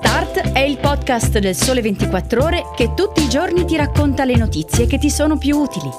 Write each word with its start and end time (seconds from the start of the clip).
Start 0.00 0.52
è 0.52 0.60
il 0.60 0.78
podcast 0.78 1.38
del 1.40 1.54
Sole 1.54 1.82
24 1.82 2.42
Ore 2.42 2.62
che 2.74 2.94
tutti 2.94 3.22
i 3.22 3.28
giorni 3.28 3.66
ti 3.66 3.76
racconta 3.76 4.24
le 4.24 4.34
notizie 4.34 4.86
che 4.86 4.96
ti 4.96 5.10
sono 5.10 5.36
più 5.36 5.58
utili. 5.58 5.90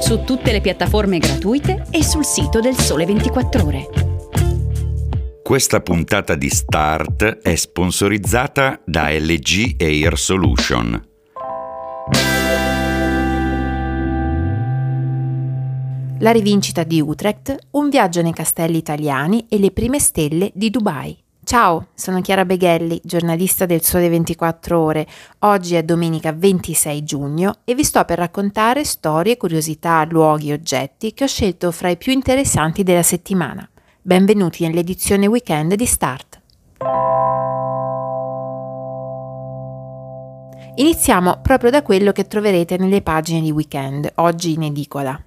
Su 0.00 0.24
tutte 0.24 0.50
le 0.50 0.60
piattaforme 0.60 1.18
gratuite 1.18 1.86
e 1.90 2.02
sul 2.02 2.24
sito 2.24 2.58
del 2.58 2.76
Sole 2.76 3.06
24 3.06 3.64
Ore. 3.64 3.88
Questa 5.40 5.80
puntata 5.80 6.34
di 6.34 6.48
Start 6.48 7.38
è 7.38 7.54
sponsorizzata 7.54 8.80
da 8.84 9.08
LG 9.10 9.80
Air 9.80 10.18
Solution. 10.18 11.06
La 16.18 16.32
rivincita 16.32 16.82
di 16.82 17.00
Utrecht, 17.00 17.56
un 17.70 17.88
viaggio 17.88 18.20
nei 18.20 18.32
castelli 18.32 18.78
italiani 18.78 19.46
e 19.48 19.60
le 19.60 19.70
prime 19.70 20.00
stelle 20.00 20.50
di 20.54 20.70
Dubai. 20.70 21.16
Ciao, 21.48 21.86
sono 21.94 22.20
Chiara 22.20 22.44
Beghelli, 22.44 23.00
giornalista 23.02 23.64
del 23.64 23.80
Sole 23.82 24.10
24 24.10 24.78
Ore. 24.78 25.06
Oggi 25.38 25.76
è 25.76 25.82
domenica 25.82 26.30
26 26.30 27.04
giugno 27.04 27.60
e 27.64 27.74
vi 27.74 27.84
sto 27.84 28.04
per 28.04 28.18
raccontare 28.18 28.84
storie, 28.84 29.38
curiosità, 29.38 30.04
luoghi 30.04 30.50
e 30.50 30.52
oggetti 30.52 31.14
che 31.14 31.24
ho 31.24 31.26
scelto 31.26 31.70
fra 31.70 31.88
i 31.88 31.96
più 31.96 32.12
interessanti 32.12 32.82
della 32.82 33.02
settimana. 33.02 33.66
Benvenuti 34.02 34.66
nell'edizione 34.66 35.26
weekend 35.26 35.72
di 35.72 35.86
Start. 35.86 36.40
Iniziamo 40.74 41.38
proprio 41.40 41.70
da 41.70 41.80
quello 41.80 42.12
che 42.12 42.26
troverete 42.26 42.76
nelle 42.76 43.00
pagine 43.00 43.40
di 43.40 43.50
weekend, 43.50 44.12
oggi 44.16 44.52
in 44.52 44.64
edicola. 44.64 45.18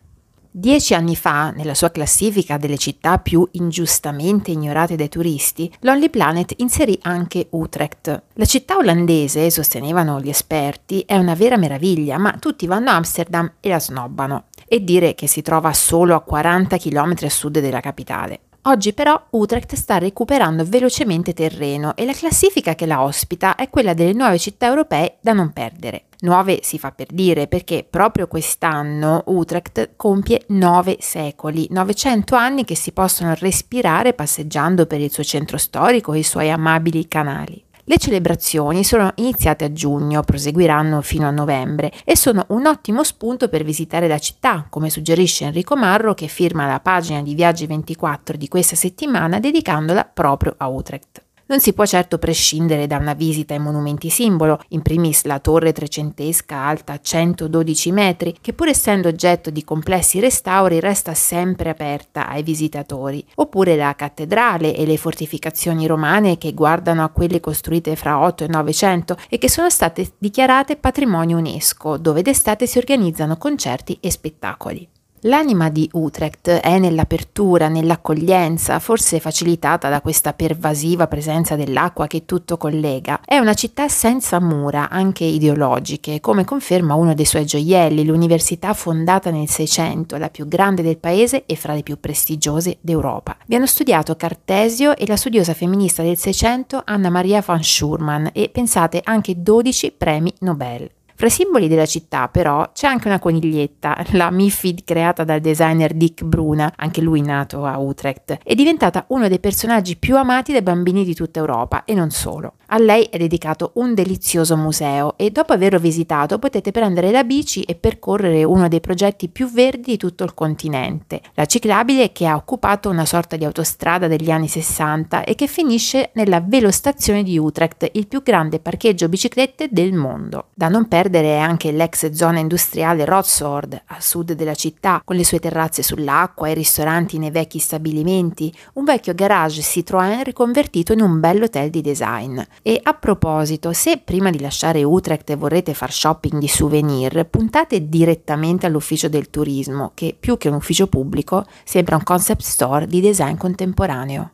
Dieci 0.53 0.93
anni 0.93 1.15
fa, 1.15 1.51
nella 1.51 1.73
sua 1.73 1.91
classifica 1.91 2.57
delle 2.57 2.77
città 2.77 3.19
più 3.19 3.47
ingiustamente 3.51 4.51
ignorate 4.51 4.97
dai 4.97 5.07
turisti, 5.07 5.73
Lonely 5.79 6.09
Planet 6.09 6.55
inserì 6.57 6.99
anche 7.03 7.47
Utrecht. 7.51 8.23
La 8.33 8.43
città 8.43 8.75
olandese, 8.75 9.49
sostenevano 9.49 10.19
gli 10.19 10.27
esperti, 10.27 11.05
è 11.07 11.15
una 11.15 11.35
vera 11.35 11.55
meraviglia, 11.55 12.17
ma 12.17 12.35
tutti 12.37 12.67
vanno 12.67 12.89
a 12.89 12.95
Amsterdam 12.95 13.49
e 13.61 13.69
la 13.69 13.79
snobbano. 13.79 14.47
E 14.67 14.83
dire 14.83 15.15
che 15.15 15.27
si 15.27 15.41
trova 15.41 15.71
solo 15.71 16.15
a 16.15 16.21
40 16.21 16.77
km 16.77 17.13
a 17.21 17.29
sud 17.29 17.59
della 17.59 17.79
capitale. 17.79 18.41
Oggi 18.65 18.93
però 18.93 19.19
Utrecht 19.31 19.73
sta 19.73 19.97
recuperando 19.97 20.63
velocemente 20.63 21.33
terreno 21.33 21.95
e 21.95 22.05
la 22.05 22.13
classifica 22.13 22.75
che 22.75 22.85
la 22.85 23.01
ospita 23.01 23.55
è 23.55 23.71
quella 23.71 23.95
delle 23.95 24.13
nuove 24.13 24.37
città 24.37 24.67
europee 24.67 25.17
da 25.19 25.33
non 25.33 25.51
perdere. 25.51 26.03
Nuove 26.19 26.59
si 26.61 26.77
fa 26.77 26.91
per 26.91 27.07
dire 27.11 27.47
perché 27.47 27.83
proprio 27.89 28.27
quest'anno 28.27 29.23
Utrecht 29.25 29.93
compie 29.95 30.43
nove 30.49 30.97
secoli, 30.99 31.65
900 31.71 32.35
anni 32.35 32.63
che 32.63 32.75
si 32.75 32.91
possono 32.91 33.33
respirare 33.33 34.13
passeggiando 34.13 34.85
per 34.85 35.01
il 35.01 35.11
suo 35.11 35.23
centro 35.23 35.57
storico 35.57 36.13
e 36.13 36.19
i 36.19 36.23
suoi 36.23 36.51
amabili 36.51 37.07
canali. 37.07 37.63
Le 37.91 37.97
celebrazioni 37.97 38.85
sono 38.85 39.11
iniziate 39.15 39.65
a 39.65 39.73
giugno, 39.73 40.21
proseguiranno 40.21 41.01
fino 41.01 41.27
a 41.27 41.29
novembre 41.29 41.91
e 42.05 42.15
sono 42.15 42.45
un 42.51 42.65
ottimo 42.65 43.03
spunto 43.03 43.49
per 43.49 43.65
visitare 43.65 44.07
la 44.07 44.17
città, 44.17 44.65
come 44.69 44.89
suggerisce 44.89 45.43
Enrico 45.43 45.75
Marro 45.75 46.13
che 46.13 46.27
firma 46.27 46.65
la 46.67 46.79
pagina 46.79 47.21
di 47.21 47.35
Viaggi 47.35 47.67
24 47.67 48.37
di 48.37 48.47
questa 48.47 48.77
settimana 48.77 49.41
dedicandola 49.41 50.05
proprio 50.05 50.53
a 50.57 50.69
Utrecht. 50.69 51.30
Non 51.51 51.59
si 51.59 51.73
può 51.73 51.85
certo 51.85 52.17
prescindere 52.17 52.87
da 52.87 52.95
una 52.95 53.13
visita 53.13 53.53
ai 53.53 53.59
monumenti 53.59 54.09
simbolo, 54.09 54.61
in 54.69 54.81
primis 54.81 55.25
la 55.25 55.39
torre 55.39 55.73
trecentesca 55.73 56.55
alta 56.55 56.97
112 56.97 57.91
metri, 57.91 58.37
che 58.39 58.53
pur 58.53 58.69
essendo 58.69 59.09
oggetto 59.09 59.49
di 59.49 59.65
complessi 59.65 60.21
restauri 60.21 60.79
resta 60.79 61.13
sempre 61.13 61.69
aperta 61.69 62.29
ai 62.29 62.41
visitatori, 62.41 63.21
oppure 63.35 63.75
la 63.75 63.93
cattedrale 63.97 64.73
e 64.73 64.85
le 64.85 64.95
fortificazioni 64.95 65.87
romane 65.87 66.37
che 66.37 66.53
guardano 66.53 67.03
a 67.03 67.09
quelle 67.09 67.41
costruite 67.41 67.97
fra 67.97 68.21
8 68.21 68.45
e 68.45 68.47
900 68.47 69.17
e 69.27 69.37
che 69.37 69.49
sono 69.49 69.69
state 69.69 70.13
dichiarate 70.19 70.77
patrimonio 70.77 71.35
UNESCO, 71.35 71.97
dove 71.97 72.21
d'estate 72.21 72.65
si 72.65 72.77
organizzano 72.77 73.35
concerti 73.35 73.97
e 73.99 74.09
spettacoli. 74.09 74.90
L'anima 75.25 75.69
di 75.69 75.87
Utrecht 75.93 76.49
è 76.49 76.79
nell'apertura, 76.79 77.67
nell'accoglienza, 77.67 78.79
forse 78.79 79.19
facilitata 79.19 79.87
da 79.87 80.01
questa 80.01 80.33
pervasiva 80.33 81.07
presenza 81.07 81.55
dell'acqua 81.55 82.07
che 82.07 82.25
tutto 82.25 82.57
collega. 82.57 83.21
È 83.23 83.37
una 83.37 83.53
città 83.53 83.87
senza 83.87 84.39
mura, 84.39 84.89
anche 84.89 85.23
ideologiche, 85.23 86.19
come 86.21 86.43
conferma 86.43 86.95
uno 86.95 87.13
dei 87.13 87.25
suoi 87.25 87.45
gioielli, 87.45 88.03
l'università 88.03 88.73
fondata 88.73 89.29
nel 89.29 89.47
Seicento, 89.47 90.17
la 90.17 90.31
più 90.31 90.47
grande 90.47 90.81
del 90.81 90.97
paese 90.97 91.45
e 91.45 91.55
fra 91.55 91.75
le 91.75 91.83
più 91.83 91.99
prestigiose 91.99 92.79
d'Europa. 92.81 93.37
Vi 93.45 93.53
hanno 93.53 93.67
studiato 93.67 94.15
Cartesio 94.15 94.97
e 94.97 95.05
la 95.05 95.17
studiosa 95.17 95.53
femminista 95.53 96.01
del 96.01 96.17
Seicento 96.17 96.81
Anna 96.83 97.11
Maria 97.11 97.43
van 97.45 97.63
Schurman 97.63 98.31
e 98.33 98.49
pensate 98.49 99.01
anche 99.03 99.35
12 99.39 99.93
premi 99.95 100.33
Nobel. 100.39 100.89
Fra 101.21 101.29
i 101.29 101.33
simboli 101.33 101.67
della 101.67 101.85
città, 101.85 102.29
però, 102.29 102.71
c'è 102.73 102.87
anche 102.87 103.07
una 103.07 103.19
coniglietta, 103.19 103.95
la 104.13 104.31
Mifid 104.31 104.83
creata 104.83 105.23
dal 105.23 105.39
designer 105.39 105.93
Dick 105.93 106.23
Bruna, 106.23 106.73
anche 106.75 106.99
lui 106.99 107.21
nato 107.21 107.63
a 107.63 107.77
Utrecht. 107.77 108.39
È 108.43 108.55
diventata 108.55 109.05
uno 109.09 109.27
dei 109.27 109.39
personaggi 109.39 109.97
più 109.97 110.17
amati 110.17 110.51
dai 110.51 110.63
bambini 110.63 111.05
di 111.05 111.13
tutta 111.13 111.37
Europa 111.37 111.85
e 111.85 111.93
non 111.93 112.09
solo. 112.09 112.53
A 112.73 112.79
lei 112.79 113.03
è 113.03 113.17
dedicato 113.17 113.71
un 113.75 113.93
delizioso 113.93 114.57
museo 114.57 115.15
e 115.17 115.29
dopo 115.29 115.53
averlo 115.53 115.77
visitato 115.77 116.39
potete 116.39 116.71
prendere 116.71 117.11
la 117.11 117.23
bici 117.23 117.61
e 117.63 117.75
percorrere 117.75 118.43
uno 118.43 118.67
dei 118.67 118.79
progetti 118.79 119.27
più 119.27 119.51
verdi 119.51 119.91
di 119.91 119.97
tutto 119.97 120.23
il 120.23 120.33
continente, 120.33 121.21
la 121.35 121.45
ciclabile 121.45 122.13
che 122.13 122.25
ha 122.25 122.35
occupato 122.35 122.89
una 122.89 123.05
sorta 123.05 123.35
di 123.35 123.43
autostrada 123.45 124.07
degli 124.07 124.31
anni 124.31 124.47
60 124.47 125.25
e 125.25 125.35
che 125.35 125.47
finisce 125.47 126.11
nella 126.13 126.39
velostazione 126.39 127.23
di 127.23 127.37
Utrecht, 127.37 127.89
il 127.91 128.07
più 128.07 128.23
grande 128.23 128.59
parcheggio 128.59 129.09
biciclette 129.09 129.67
del 129.69 129.93
mondo. 129.93 130.47
Da 130.55 130.69
non 130.69 130.87
perdere 130.87 131.10
è 131.15 131.37
anche 131.37 131.71
l'ex 131.71 132.09
zona 132.11 132.39
industriale 132.39 133.05
Rotsord, 133.05 133.81
a 133.87 133.99
sud 133.99 134.33
della 134.33 134.53
città, 134.53 135.01
con 135.03 135.15
le 135.15 135.23
sue 135.23 135.39
terrazze 135.39 135.83
sull'acqua 135.83 136.47
e 136.47 136.53
ristoranti 136.53 137.17
nei 137.17 137.31
vecchi 137.31 137.59
stabilimenti, 137.59 138.53
un 138.73 138.83
vecchio 138.83 139.13
garage 139.13 139.61
Citroën 139.61 140.23
riconvertito 140.23 140.93
in 140.93 141.01
un 141.01 141.19
bel 141.19 141.43
hotel 141.43 141.69
di 141.69 141.81
design. 141.81 142.39
E 142.61 142.79
a 142.81 142.93
proposito, 142.93 143.73
se 143.73 143.97
prima 143.97 144.29
di 144.29 144.39
lasciare 144.39 144.83
Utrecht 144.83 145.35
vorrete 145.35 145.73
far 145.73 145.91
shopping 145.91 146.39
di 146.39 146.47
souvenir, 146.47 147.25
puntate 147.25 147.89
direttamente 147.89 148.65
all'ufficio 148.65 149.09
del 149.09 149.29
turismo, 149.29 149.91
che 149.93 150.15
più 150.19 150.37
che 150.37 150.49
un 150.49 150.55
ufficio 150.55 150.87
pubblico 150.87 151.45
sembra 151.63 151.95
un 151.95 152.03
concept 152.03 152.41
store 152.41 152.87
di 152.87 153.01
design 153.01 153.35
contemporaneo. 153.35 154.31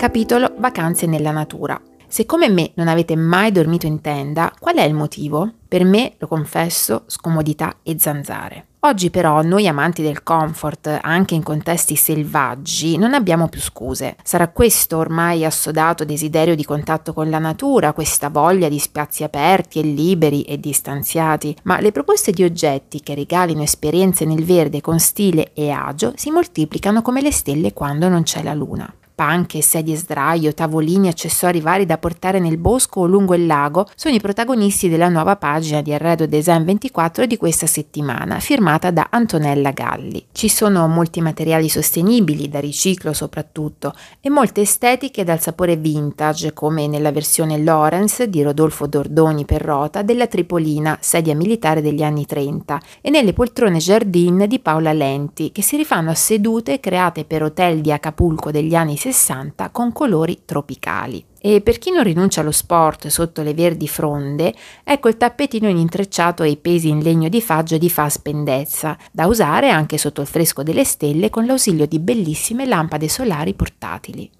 Capitolo 0.00 0.54
Vacanze 0.56 1.04
nella 1.04 1.30
natura. 1.30 1.78
Se 2.08 2.24
come 2.24 2.48
me 2.48 2.70
non 2.76 2.88
avete 2.88 3.16
mai 3.16 3.52
dormito 3.52 3.84
in 3.84 4.00
tenda, 4.00 4.50
qual 4.58 4.76
è 4.76 4.82
il 4.82 4.94
motivo? 4.94 5.52
Per 5.68 5.84
me, 5.84 6.14
lo 6.16 6.26
confesso, 6.26 7.02
scomodità 7.04 7.76
e 7.82 7.96
zanzare. 7.98 8.68
Oggi 8.80 9.10
però 9.10 9.42
noi 9.42 9.68
amanti 9.68 10.00
del 10.00 10.22
comfort, 10.22 11.00
anche 11.02 11.34
in 11.34 11.42
contesti 11.42 11.96
selvaggi, 11.96 12.96
non 12.96 13.12
abbiamo 13.12 13.48
più 13.48 13.60
scuse. 13.60 14.16
Sarà 14.22 14.48
questo 14.48 14.96
ormai 14.96 15.44
assodato 15.44 16.06
desiderio 16.06 16.54
di 16.54 16.64
contatto 16.64 17.12
con 17.12 17.28
la 17.28 17.38
natura, 17.38 17.92
questa 17.92 18.30
voglia 18.30 18.70
di 18.70 18.78
spazi 18.78 19.22
aperti 19.22 19.80
e 19.80 19.82
liberi 19.82 20.44
e 20.44 20.58
distanziati, 20.58 21.54
ma 21.64 21.78
le 21.78 21.92
proposte 21.92 22.32
di 22.32 22.42
oggetti 22.42 23.02
che 23.02 23.14
regalino 23.14 23.60
esperienze 23.60 24.24
nel 24.24 24.46
verde 24.46 24.80
con 24.80 24.98
stile 24.98 25.52
e 25.52 25.68
agio 25.68 26.14
si 26.16 26.30
moltiplicano 26.30 27.02
come 27.02 27.20
le 27.20 27.32
stelle 27.32 27.74
quando 27.74 28.08
non 28.08 28.22
c'è 28.22 28.42
la 28.42 28.54
luna 28.54 28.90
panche, 29.20 29.60
sedie 29.60 29.96
sdraio, 29.96 30.54
tavolini, 30.54 31.08
accessori 31.08 31.60
vari 31.60 31.84
da 31.84 31.98
portare 31.98 32.38
nel 32.38 32.56
bosco 32.56 33.00
o 33.00 33.06
lungo 33.06 33.34
il 33.34 33.44
lago 33.44 33.86
sono 33.94 34.14
i 34.14 34.18
protagonisti 34.20 34.88
della 34.88 35.10
nuova 35.10 35.36
pagina 35.36 35.82
di 35.82 35.92
Arredo 35.92 36.24
Design 36.24 36.62
24 36.62 37.26
di 37.26 37.36
questa 37.36 37.66
settimana, 37.66 38.40
firmata 38.40 38.90
da 38.90 39.08
Antonella 39.10 39.72
Galli. 39.72 40.24
Ci 40.32 40.48
sono 40.48 40.88
molti 40.88 41.20
materiali 41.20 41.68
sostenibili, 41.68 42.48
da 42.48 42.60
riciclo 42.60 43.12
soprattutto, 43.12 43.92
e 44.22 44.30
molte 44.30 44.62
estetiche 44.62 45.22
dal 45.22 45.38
sapore 45.38 45.76
vintage, 45.76 46.54
come 46.54 46.86
nella 46.86 47.12
versione 47.12 47.62
Lawrence 47.62 48.26
di 48.30 48.42
Rodolfo 48.42 48.86
Dordoni 48.86 49.44
per 49.44 49.60
Rota 49.60 50.00
della 50.00 50.28
Tripolina, 50.28 50.96
sedia 50.98 51.34
militare 51.34 51.82
degli 51.82 52.02
anni 52.02 52.24
30, 52.24 52.80
e 53.02 53.10
nelle 53.10 53.34
poltrone 53.34 53.76
Jardin 53.76 54.46
di 54.48 54.60
Paola 54.60 54.94
Lenti, 54.94 55.52
che 55.52 55.60
si 55.60 55.76
rifanno 55.76 56.08
a 56.08 56.14
sedute 56.14 56.80
create 56.80 57.26
per 57.26 57.42
hotel 57.42 57.82
di 57.82 57.92
Acapulco 57.92 58.50
degli 58.50 58.74
anni 58.74 58.96
60 58.96 59.09
60 59.12 59.70
con 59.70 59.92
colori 59.92 60.42
tropicali. 60.44 61.24
E 61.40 61.60
per 61.62 61.78
chi 61.78 61.90
non 61.90 62.04
rinuncia 62.04 62.42
allo 62.42 62.50
sport 62.50 63.08
sotto 63.08 63.42
le 63.42 63.54
verdi 63.54 63.88
fronde, 63.88 64.54
ecco 64.84 65.08
il 65.08 65.16
tappetino 65.16 65.68
in 65.68 65.78
intrecciato 65.78 66.42
e 66.42 66.50
i 66.50 66.56
pesi 66.56 66.88
in 66.88 67.00
legno 67.00 67.28
di 67.28 67.40
faggio 67.40 67.78
di 67.78 67.90
fa 67.90 68.08
spendezza, 68.08 68.96
da 69.10 69.26
usare 69.26 69.70
anche 69.70 69.98
sotto 69.98 70.20
il 70.20 70.26
fresco 70.26 70.62
delle 70.62 70.84
stelle 70.84 71.30
con 71.30 71.46
l'ausilio 71.46 71.86
di 71.86 71.98
bellissime 71.98 72.66
lampade 72.66 73.08
solari 73.08 73.54
portatili. 73.54 74.30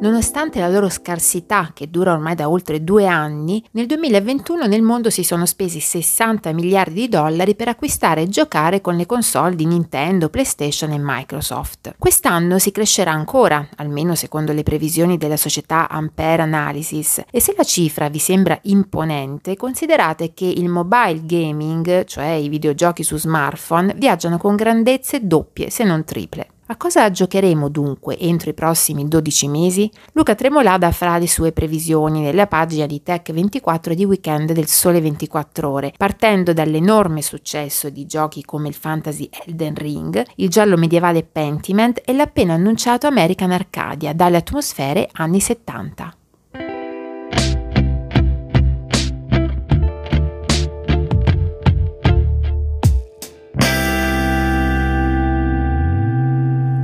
Nonostante 0.00 0.60
la 0.60 0.68
loro 0.68 0.88
scarsità, 0.88 1.72
che 1.74 1.90
dura 1.90 2.12
ormai 2.12 2.36
da 2.36 2.48
oltre 2.48 2.84
due 2.84 3.08
anni, 3.08 3.64
nel 3.72 3.86
2021 3.86 4.66
nel 4.66 4.80
mondo 4.80 5.10
si 5.10 5.24
sono 5.24 5.44
spesi 5.44 5.80
60 5.80 6.52
miliardi 6.52 7.00
di 7.00 7.08
dollari 7.08 7.56
per 7.56 7.66
acquistare 7.66 8.22
e 8.22 8.28
giocare 8.28 8.80
con 8.80 8.94
le 8.94 9.06
console 9.06 9.56
di 9.56 9.66
Nintendo, 9.66 10.28
PlayStation 10.28 10.92
e 10.92 11.00
Microsoft. 11.00 11.96
Quest'anno 11.98 12.60
si 12.60 12.70
crescerà 12.70 13.10
ancora, 13.10 13.66
almeno 13.74 14.14
secondo 14.14 14.52
le 14.52 14.62
previsioni 14.62 15.18
della 15.18 15.36
società 15.36 15.88
Ampere 15.88 16.42
Analysis, 16.42 17.24
e 17.28 17.40
se 17.40 17.54
la 17.56 17.64
cifra 17.64 18.08
vi 18.08 18.20
sembra 18.20 18.56
imponente, 18.62 19.56
considerate 19.56 20.32
che 20.32 20.46
il 20.46 20.68
mobile 20.68 21.22
gaming, 21.24 22.04
cioè 22.04 22.28
i 22.28 22.48
videogiochi 22.48 23.02
su 23.02 23.16
smartphone, 23.16 23.94
viaggiano 23.96 24.38
con 24.38 24.54
grandezze 24.54 25.26
doppie 25.26 25.70
se 25.70 25.82
non 25.82 26.04
triple. 26.04 26.50
A 26.70 26.76
cosa 26.76 27.10
giocheremo 27.10 27.70
dunque 27.70 28.18
entro 28.18 28.50
i 28.50 28.54
prossimi 28.54 29.08
12 29.08 29.48
mesi? 29.48 29.90
Luca 30.12 30.34
Tremolada 30.34 30.90
farà 30.92 31.16
le 31.16 31.26
sue 31.26 31.50
previsioni 31.50 32.20
nella 32.20 32.46
pagina 32.46 32.84
di 32.84 33.00
Tech24 33.02 33.92
di 33.92 34.04
weekend 34.04 34.52
del 34.52 34.66
Sole 34.66 35.00
24 35.00 35.70
Ore, 35.70 35.94
partendo 35.96 36.52
dall'enorme 36.52 37.22
successo 37.22 37.88
di 37.88 38.04
giochi 38.04 38.44
come 38.44 38.68
il 38.68 38.74
fantasy 38.74 39.30
Elden 39.46 39.76
Ring, 39.76 40.22
il 40.34 40.50
giallo 40.50 40.76
medievale 40.76 41.22
Pentiment 41.22 42.02
e 42.04 42.12
l'appena 42.12 42.52
annunciato 42.52 43.06
American 43.06 43.50
Arcadia 43.50 44.12
dalle 44.12 44.36
atmosfere 44.36 45.08
anni 45.10 45.40
70. 45.40 46.17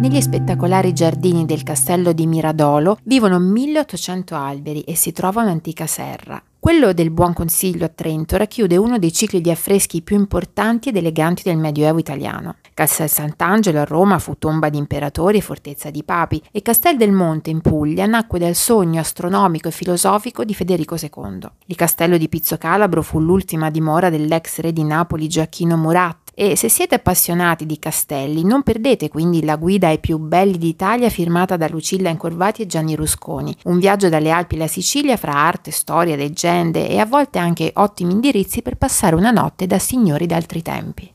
Negli 0.04 0.20
spettacolari 0.20 0.92
giardini 0.92 1.46
del 1.46 1.62
castello 1.62 2.12
di 2.12 2.26
Miradolo 2.26 2.98
vivono 3.04 3.38
1800 3.38 4.34
alberi 4.34 4.82
e 4.82 4.94
si 4.96 5.12
trova 5.12 5.40
un'antica 5.40 5.86
serra. 5.86 6.42
Quello 6.58 6.92
del 6.92 7.10
Buon 7.10 7.32
Consiglio 7.32 7.86
a 7.86 7.88
Trento 7.88 8.36
racchiude 8.36 8.76
uno 8.76 8.98
dei 8.98 9.14
cicli 9.14 9.40
di 9.40 9.50
affreschi 9.50 10.02
più 10.02 10.16
importanti 10.16 10.90
ed 10.90 10.96
eleganti 10.96 11.42
del 11.42 11.56
Medioevo 11.56 11.98
italiano. 12.00 12.56
Castel 12.74 13.08
Sant'Angelo 13.08 13.80
a 13.80 13.84
Roma 13.84 14.18
fu 14.18 14.36
tomba 14.36 14.68
di 14.68 14.76
imperatori 14.76 15.38
e 15.38 15.40
fortezza 15.40 15.88
di 15.88 16.02
papi 16.02 16.42
e 16.52 16.60
Castel 16.60 16.98
del 16.98 17.12
Monte 17.12 17.48
in 17.48 17.62
Puglia 17.62 18.04
nacque 18.04 18.38
dal 18.38 18.54
sogno 18.54 19.00
astronomico 19.00 19.68
e 19.68 19.72
filosofico 19.72 20.44
di 20.44 20.52
Federico 20.52 20.96
II. 21.00 21.48
Il 21.64 21.76
castello 21.76 22.18
di 22.18 22.28
Pizzo 22.28 22.58
Calabro 22.58 23.00
fu 23.00 23.20
l'ultima 23.20 23.70
dimora 23.70 24.10
dell'ex 24.10 24.58
re 24.58 24.70
di 24.70 24.84
Napoli 24.84 25.28
Gioacchino 25.28 25.78
Murat 25.78 26.23
e 26.34 26.56
se 26.56 26.68
siete 26.68 26.96
appassionati 26.96 27.64
di 27.64 27.78
castelli, 27.78 28.44
non 28.44 28.62
perdete 28.62 29.08
quindi 29.08 29.44
la 29.44 29.56
guida 29.56 29.88
ai 29.88 29.98
più 29.98 30.18
belli 30.18 30.58
d'Italia 30.58 31.08
firmata 31.08 31.56
da 31.56 31.68
Lucilla 31.68 32.10
Incorvati 32.10 32.62
e 32.62 32.66
Gianni 32.66 32.94
Rusconi. 32.96 33.54
Un 33.64 33.78
viaggio 33.78 34.08
dalle 34.08 34.30
Alpi 34.30 34.56
alla 34.56 34.66
Sicilia 34.66 35.16
fra 35.16 35.34
arte, 35.34 35.70
storia, 35.70 36.16
leggende 36.16 36.88
e 36.88 36.98
a 36.98 37.06
volte 37.06 37.38
anche 37.38 37.70
ottimi 37.74 38.12
indirizzi 38.12 38.62
per 38.62 38.76
passare 38.76 39.14
una 39.14 39.30
notte 39.30 39.66
da 39.66 39.78
signori 39.78 40.26
d'altri 40.26 40.62
tempi. 40.62 41.12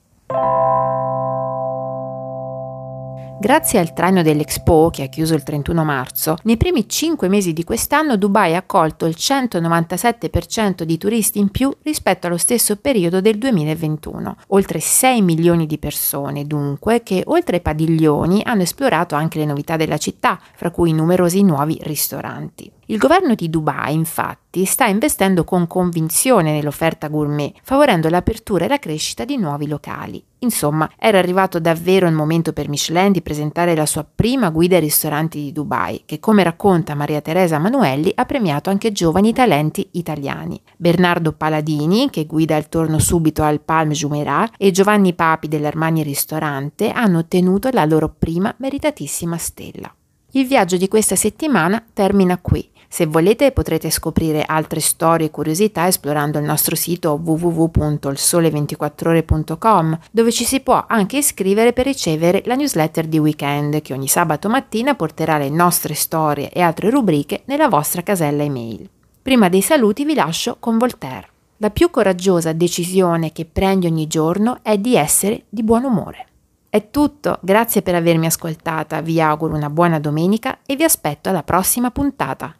Grazie 3.42 3.80
al 3.80 3.94
traino 3.94 4.22
dell'Expo, 4.22 4.90
che 4.90 5.04
ha 5.04 5.08
chiuso 5.08 5.34
il 5.34 5.44
31 5.44 5.86
marzo, 5.86 6.36
nei 6.44 6.58
primi 6.58 6.90
5 6.90 7.30
mesi 7.30 7.54
di 7.54 7.64
quest'anno 7.64 8.18
Dubai 8.18 8.54
ha 8.54 8.58
accolto 8.58 9.06
il 9.06 9.16
197% 9.18 10.84
di 10.84 10.98
turisti 10.98 11.40
in 11.40 11.50
più 11.50 11.72
rispetto 11.84 12.28
allo 12.28 12.36
stesso 12.36 12.76
periodo 12.76 13.22
del 13.22 13.38
2021. 13.38 14.36
Oltre 14.48 14.82
6 14.82 15.22
milioni 15.22 15.68
di 15.68 15.78
persone, 15.78 16.46
dunque, 16.46 17.02
che 17.02 17.24
oltre 17.28 17.56
ai 17.56 17.62
padiglioni 17.62 18.42
hanno 18.44 18.64
esplorato 18.64 19.16
anche 19.16 19.40
le 19.40 19.46
novità 19.46 19.78
della 19.78 19.98
città, 19.98 20.38
fra 20.56 20.70
cui 20.70 20.92
numerosi 20.92 21.42
nuovi 21.42 21.80
ristoranti. 21.82 22.70
Il 22.92 22.98
governo 22.98 23.36
di 23.36 23.52
Dubai, 23.52 23.94
infatti, 23.94 24.66
sta 24.66 24.88
investendo 24.88 25.44
con 25.44 25.68
convinzione 25.68 26.52
nell'offerta 26.54 27.08
gourmet, 27.08 27.54
favorendo 27.62 28.10
l'apertura 28.10 28.66
e 28.66 28.68
la 28.68 28.80
crescita 28.80 29.26
di 29.26 29.38
nuovi 29.38 29.68
locali. 29.68 30.24
Insomma, 30.40 30.90
era 30.98 31.20
arrivato 31.20 31.60
davvero 31.60 32.08
il 32.08 32.16
momento 32.16 32.52
per 32.52 32.68
Michelin 32.68 33.12
di 33.12 33.22
presentare 33.22 33.76
la 33.76 33.86
sua 33.86 34.04
prima 34.04 34.50
guida 34.50 34.74
ai 34.78 34.82
ristoranti 34.82 35.40
di 35.40 35.52
Dubai, 35.52 36.02
che 36.04 36.20
come 36.20 36.42
racconta 36.42 36.96
Maria 36.96 37.22
Teresa 37.22 37.60
Manuelli 37.60 38.12
ha 38.16 38.26
premiato 38.26 38.72
anche 38.72 38.92
giovani 38.92 39.34
talenti 39.34 39.88
italiani. 39.92 40.60
Bernardo 40.76 41.34
Paladini, 41.34 42.10
che 42.10 42.26
guida 42.26 42.58
il 42.58 42.70
torno 42.70 42.98
subito 42.98 43.44
al 43.44 43.62
Palm 43.62 43.92
Jumeirah, 43.92 44.54
e 44.58 44.72
Giovanni 44.72 45.14
Papi 45.14 45.48
dell'Armani 45.48 46.02
Ristorante 46.02 46.90
hanno 46.90 47.20
ottenuto 47.20 47.70
la 47.72 47.86
loro 47.86 48.10
prima 48.18 48.52
meritatissima 48.58 49.38
stella. 49.38 49.94
Il 50.34 50.48
viaggio 50.48 50.78
di 50.78 50.88
questa 50.88 51.16
settimana 51.16 51.84
termina 51.94 52.38
qui. 52.38 52.68
Se 52.92 53.06
volete 53.06 53.52
potrete 53.52 53.92
scoprire 53.92 54.44
altre 54.44 54.80
storie 54.80 55.28
e 55.28 55.32
curiosità 55.32 55.86
esplorando 55.86 56.40
il 56.40 56.44
nostro 56.44 56.76
sito 56.76 57.22
www.ilsole24ore.com 57.24 60.00
dove 60.12 60.32
ci 60.32 60.44
si 60.44 60.62
può 60.62 60.84
anche 60.88 61.18
iscrivere 61.18 61.72
per 61.72 61.86
ricevere 61.86 62.42
la 62.46 62.56
newsletter 62.56 63.06
di 63.06 63.20
weekend 63.20 63.84
che 63.84 63.94
ogni 63.94 64.08
sabato 64.08 64.50
mattina 64.50 64.96
porterà 64.96 65.38
le 65.38 65.50
nostre 65.50 65.94
storie 65.94 66.50
e 66.50 66.62
altre 66.62 66.90
rubriche 66.90 67.44
nella 67.46 67.70
vostra 67.70 68.02
casella 68.02 68.42
email. 68.42 68.90
Prima 69.22 69.50
dei 69.50 69.62
saluti 69.62 70.04
vi 70.04 70.16
lascio 70.16 70.58
con 70.60 70.80
Voltaire. 70.80 71.28
La 71.58 71.70
più 71.70 71.92
coraggiosa 71.92 72.54
decisione 72.54 73.32
che 73.32 73.46
prendi 73.46 73.86
ogni 73.86 74.08
giorno 74.08 74.62
è 74.64 74.80
di 74.80 74.96
essere 74.96 75.44
di 75.48 75.62
buon 75.62 75.84
umore. 75.84 76.26
È 76.72 76.90
tutto, 76.90 77.38
grazie 77.42 77.84
per 77.84 77.94
avermi 77.94 78.26
ascoltata, 78.26 79.02
vi 79.02 79.22
auguro 79.22 79.54
una 79.56 79.70
buona 79.70 80.00
domenica 80.00 80.58
e 80.66 80.76
vi 80.76 80.84
aspetto 80.84 81.30
alla 81.30 81.44
prossima 81.44 81.92
puntata. 81.92 82.56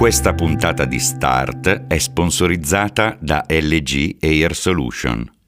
Questa 0.00 0.32
puntata 0.32 0.86
di 0.86 0.98
Start 0.98 1.84
è 1.86 1.98
sponsorizzata 1.98 3.18
da 3.20 3.44
LG 3.46 4.16
Air 4.18 4.54
Solution. 4.54 5.39